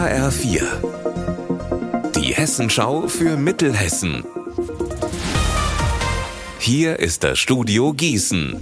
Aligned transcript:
HR4. 0.00 0.62
Die 2.16 2.32
Hessenschau 2.32 3.06
für 3.06 3.36
Mittelhessen. 3.36 4.24
Hier 6.58 6.98
ist 6.98 7.22
das 7.22 7.38
Studio 7.38 7.92
Gießen. 7.92 8.58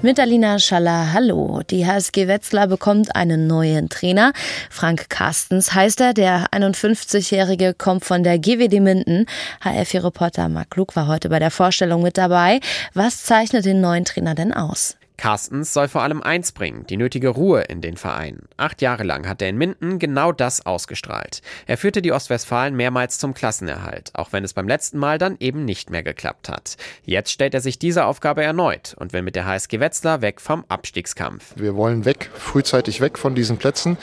Mit 0.00 0.18
Alina 0.18 0.58
Schaller, 0.58 1.12
hallo. 1.12 1.60
Die 1.68 1.86
HSG 1.86 2.26
Wetzlar 2.26 2.68
bekommt 2.68 3.14
einen 3.14 3.46
neuen 3.46 3.90
Trainer. 3.90 4.32
Frank 4.70 5.10
Carstens 5.10 5.74
heißt 5.74 6.00
er. 6.00 6.14
Der 6.14 6.46
51-Jährige 6.52 7.74
kommt 7.74 8.06
von 8.06 8.22
der 8.22 8.38
GWD 8.38 8.80
Minden. 8.80 9.26
HF4-Reporter 9.62 10.48
Marc 10.48 10.70
Klug 10.70 10.96
war 10.96 11.06
heute 11.06 11.28
bei 11.28 11.38
der 11.38 11.50
Vorstellung 11.50 12.02
mit 12.02 12.16
dabei. 12.16 12.60
Was 12.94 13.24
zeichnet 13.24 13.66
den 13.66 13.82
neuen 13.82 14.06
Trainer 14.06 14.34
denn 14.34 14.54
aus? 14.54 14.96
Carstens 15.24 15.72
soll 15.72 15.88
vor 15.88 16.02
allem 16.02 16.22
eins 16.22 16.52
bringen, 16.52 16.86
die 16.86 16.98
nötige 16.98 17.30
Ruhe 17.30 17.62
in 17.62 17.80
den 17.80 17.96
Verein. 17.96 18.40
Acht 18.58 18.82
Jahre 18.82 19.04
lang 19.04 19.26
hat 19.26 19.40
er 19.40 19.48
in 19.48 19.56
Minden 19.56 19.98
genau 19.98 20.32
das 20.32 20.66
ausgestrahlt. 20.66 21.40
Er 21.66 21.78
führte 21.78 22.02
die 22.02 22.12
Ostwestfalen 22.12 22.76
mehrmals 22.76 23.18
zum 23.18 23.32
Klassenerhalt, 23.32 24.10
auch 24.12 24.34
wenn 24.34 24.44
es 24.44 24.52
beim 24.52 24.68
letzten 24.68 24.98
Mal 24.98 25.16
dann 25.16 25.36
eben 25.40 25.64
nicht 25.64 25.88
mehr 25.88 26.02
geklappt 26.02 26.50
hat. 26.50 26.76
Jetzt 27.06 27.30
stellt 27.30 27.54
er 27.54 27.62
sich 27.62 27.78
dieser 27.78 28.06
Aufgabe 28.06 28.42
erneut 28.42 28.96
und 28.98 29.14
will 29.14 29.22
mit 29.22 29.34
der 29.34 29.46
HSG 29.46 29.80
Wetzlar 29.80 30.20
weg 30.20 30.42
vom 30.42 30.66
Abstiegskampf. 30.68 31.54
Wir 31.56 31.74
wollen 31.74 32.04
weg, 32.04 32.28
frühzeitig 32.34 33.00
weg 33.00 33.16
von 33.16 33.34
diesen 33.34 33.56
Plätzen, 33.56 33.96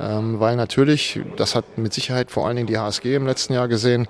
ähm, 0.00 0.38
weil 0.40 0.56
natürlich, 0.56 1.20
das 1.36 1.54
hat 1.54 1.78
mit 1.78 1.92
Sicherheit 1.92 2.30
vor 2.30 2.46
allen 2.46 2.56
Dingen 2.56 2.68
die 2.68 2.78
HSG 2.78 3.14
im 3.14 3.26
letzten 3.26 3.54
Jahr 3.54 3.68
gesehen, 3.68 4.06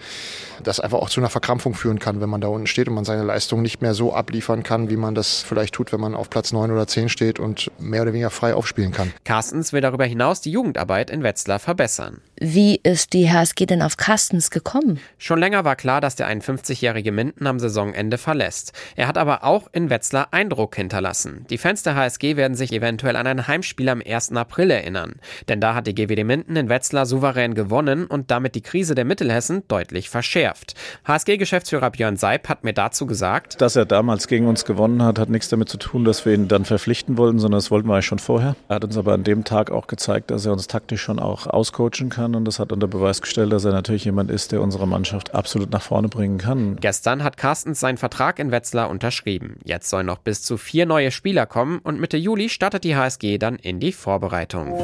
das 0.63 0.81
einfach 0.81 0.99
auch 0.99 1.09
zu 1.09 1.21
einer 1.21 1.31
Verkrampfung 1.31 1.75
führen 1.75 1.99
kann, 1.99 2.21
wenn 2.21 2.29
man 2.29 2.41
da 2.41 2.49
unten 2.49 2.67
steht 2.67 2.89
und 2.89 2.95
man 2.95 3.05
seine 3.05 3.23
Leistung 3.23 3.63
nicht 3.63 3.81
mehr 3.81 3.95
so 3.95 4.13
abliefern 4.13 4.63
kann, 4.63 4.91
wie 4.91 4.97
man 4.97 5.15
das 5.15 5.43
vielleicht 5.43 5.75
tut, 5.75 5.93
wenn 5.93 6.01
man 6.01 6.15
auf 6.15 6.29
Platz 6.29 6.41
Platz 6.41 6.53
9 6.53 6.71
oder 6.71 6.87
10 6.87 7.11
steht 7.11 7.39
und 7.39 7.71
mehr 7.79 8.01
oder 8.01 8.13
weniger 8.15 8.31
frei 8.31 8.55
aufspielen 8.55 8.93
kann. 8.93 9.13
Carstens 9.25 9.75
will 9.75 9.83
darüber 9.83 10.07
hinaus 10.07 10.41
die 10.41 10.51
Jugendarbeit 10.51 11.11
in 11.11 11.23
Wetzlar 11.23 11.59
verbessern. 11.59 12.23
Wie 12.43 12.81
ist 12.83 13.13
die 13.13 13.31
HSG 13.31 13.67
denn 13.67 13.83
auf 13.83 13.99
Carstens 13.99 14.51
gekommen? 14.51 14.99
Schon 15.19 15.39
länger 15.39 15.67
war 15.67 15.77
klar, 15.77 16.01
dass 16.01 16.17
der 16.17 16.27
51-jährige 16.27 17.13
Minden 17.13 17.47
am 17.47 17.59
Saisonende 17.59 18.17
verlässt. 18.17 18.73
Er 18.97 19.09
hat 19.09 19.19
aber 19.19 19.45
auch 19.45 19.69
in 19.75 19.91
Wetzlar 19.91 20.29
Eindruck 20.31 20.75
hinterlassen. 20.75 21.45
Die 21.51 21.59
Fans 21.59 21.83
der 21.83 21.97
HSG 21.97 22.37
werden 22.37 22.55
sich 22.55 22.73
eventuell 22.73 23.17
an 23.17 23.27
ein 23.27 23.47
Heimspiel 23.47 23.91
am 23.91 24.01
1. 24.01 24.33
April 24.33 24.71
erinnern. 24.71 25.17
Denn 25.51 25.61
da 25.61 25.75
hat 25.75 25.87
die 25.87 25.95
GWD 25.95 26.25
Minden 26.25 26.57
in 26.57 26.71
Wetzlar 26.71 27.05
souverän 27.05 27.53
gewonnen 27.53 28.07
und 28.07 28.31
damit 28.31 28.55
die 28.55 28.63
Krise 28.63 28.95
der 28.95 29.05
Mittelhessen 29.05 29.63
deutlich 29.69 30.09
verschärft. 30.09 30.73
HSG-Geschäftsführer 31.05 31.91
Björn 31.91 32.17
Seib 32.17 32.49
hat 32.49 32.65
mir 32.65 32.73
dazu 32.73 33.05
gesagt, 33.05 33.61
dass 33.61 33.77
er 33.77 33.85
damals 33.85 34.29
gegen 34.29 34.47
uns 34.47 34.65
gewonnen 34.65 35.03
hat, 35.03 35.19
hat 35.19 35.29
nichts 35.29 35.51
damit 35.51 35.69
zu 35.69 35.77
tun, 35.77 36.07
dass 36.07 36.25
wir 36.25 36.33
ihn 36.33 36.49
dann 36.49 36.65
verpflichten 36.65 37.19
wollten, 37.19 37.39
sondern 37.39 37.59
das 37.59 37.71
wollten 37.71 37.87
wir 37.87 37.97
eigentlich 37.97 38.07
schon 38.07 38.19
vorher. 38.19 38.57
Er 38.69 38.77
hat 38.77 38.85
uns 38.85 38.97
aber 38.97 39.13
an 39.13 39.25
dem 39.25 39.45
Tag 39.45 39.71
auch 39.71 39.89
gezeigt, 39.89 40.31
dass 40.31 40.47
er 40.47 40.53
uns 40.53 40.69
taktisch 40.69 41.03
schon 41.03 41.19
auch 41.19 41.47
auscoachen 41.47 42.09
kann 42.31 42.37
und 42.37 42.45
das 42.45 42.59
hat 42.59 42.73
unter 42.73 42.89
Beweis 42.89 43.21
gestellt, 43.21 43.53
dass 43.53 43.65
er 43.65 43.73
natürlich 43.73 44.05
jemand 44.05 44.31
ist, 44.31 44.53
der 44.53 44.61
unsere 44.61 44.87
Mannschaft 44.87 45.35
absolut 45.35 45.71
nach 45.71 45.83
vorne 45.83 46.09
bringen 46.09 46.39
kann. 46.39 46.77
Gestern 46.77 47.23
hat 47.23 47.37
Carstens 47.37 47.81
seinen 47.81 47.99
Vertrag 47.99 48.39
in 48.39 48.51
Wetzlar 48.51 48.91
unterschrieben. 48.91 49.57
Jetzt 49.65 49.91
sollen 49.91 50.07
noch 50.07 50.19
bis 50.19 50.43
zu 50.43 50.57
vier 50.57 50.87
neue 50.87 51.11
Spieler 51.11 51.47
kommen 51.47 51.79
und 51.81 52.01
Mitte 52.01 52.17
Juli 52.17 52.49
startet 52.49 52.85
die 52.85 52.97
HSG 52.97 53.39
dann 53.39 53.57
in 53.57 53.81
die 53.81 53.93
Vorbereitung. 53.93 54.79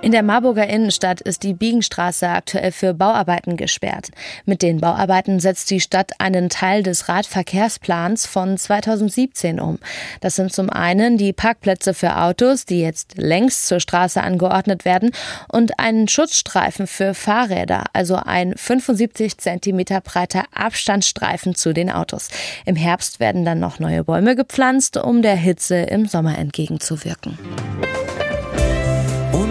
In 0.00 0.12
der 0.12 0.22
Marburger 0.22 0.68
Innenstadt 0.68 1.20
ist 1.20 1.42
die 1.42 1.54
Biegenstraße 1.54 2.28
aktuell 2.28 2.70
für 2.70 2.94
Bauarbeiten 2.94 3.56
gesperrt. 3.56 4.10
Mit 4.46 4.62
den 4.62 4.80
Bauarbeiten 4.80 5.40
setzt 5.40 5.70
die 5.70 5.80
Stadt 5.80 6.12
einen 6.20 6.50
Teil 6.50 6.84
des 6.84 7.08
Radverkehrsplans 7.08 8.24
von 8.24 8.56
2017 8.56 9.58
um. 9.58 9.80
Das 10.20 10.36
sind 10.36 10.52
zum 10.52 10.70
einen 10.70 11.18
die 11.18 11.32
Parkplätze 11.32 11.94
für 11.94 12.16
Autos, 12.16 12.64
die 12.64 12.80
jetzt 12.80 13.18
längs 13.18 13.66
zur 13.66 13.80
Straße 13.80 14.22
angeordnet 14.22 14.84
werden, 14.84 15.10
und 15.50 15.80
einen 15.80 16.06
Schutzstreifen 16.06 16.86
für 16.86 17.12
Fahrräder, 17.12 17.84
also 17.92 18.14
ein 18.14 18.54
75 18.56 19.36
Zentimeter 19.38 20.00
breiter 20.00 20.44
Abstandsstreifen 20.54 21.56
zu 21.56 21.72
den 21.72 21.90
Autos. 21.90 22.28
Im 22.66 22.76
Herbst 22.76 23.18
werden 23.18 23.44
dann 23.44 23.58
noch 23.58 23.80
neue 23.80 24.04
Bäume 24.04 24.36
gepflanzt, 24.36 24.96
um 24.96 25.22
der 25.22 25.36
Hitze 25.36 25.74
im 25.74 26.06
Sommer 26.06 26.38
entgegenzuwirken. 26.38 27.36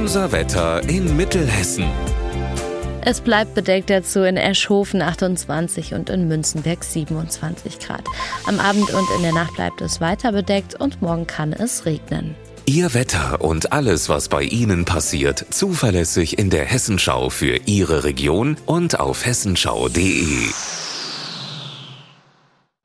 Unser 0.08 0.32
Wetter 0.32 0.88
in 0.88 1.18
Mittelhessen. 1.18 1.84
Es 3.02 3.20
bleibt 3.20 3.56
bedeckt 3.56 3.90
dazu 3.90 4.22
in 4.22 4.38
Eschhofen 4.38 5.02
28 5.02 5.96
und 5.96 6.10
in 6.10 6.30
Münzenberg 6.30 6.82
27 6.82 7.78
Grad. 7.80 8.06
Am 8.46 8.62
Abend 8.62 8.90
und 8.94 9.06
in 9.18 9.24
der 9.24 9.34
Nacht 9.34 9.56
bleibt 9.56 9.82
es 9.82 10.00
weiter 10.00 10.32
bedeckt 10.32 10.76
und 10.76 11.02
morgen 11.02 11.28
kann 11.28 11.52
es 11.52 11.86
regnen. 11.86 12.36
Ihr 12.66 12.94
Wetter 12.94 13.42
und 13.42 13.74
alles, 13.74 14.08
was 14.08 14.30
bei 14.30 14.44
Ihnen 14.44 14.86
passiert, 14.86 15.46
zuverlässig 15.50 16.40
in 16.40 16.50
der 16.52 16.64
Hessenschau 16.64 17.30
für 17.30 17.60
Ihre 17.66 18.06
Region 18.06 18.56
und 18.66 19.02
auf 19.02 19.26
hessenschau.de. 19.26 20.48